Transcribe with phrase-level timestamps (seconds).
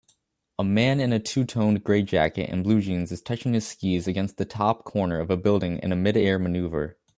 [0.57, 4.37] A man in a twotoned gray jacket and blue jeans is touching his skis against
[4.37, 6.97] the top corner of a building in a midair maneuver